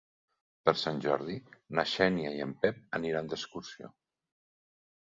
Per 0.69 0.73
Sant 0.83 1.01
Jordi 1.07 1.35
na 1.81 1.85
Xènia 1.93 2.35
i 2.39 2.43
en 2.47 2.57
Pep 2.65 2.83
aniran 3.01 3.31
d'excursió. 3.35 3.97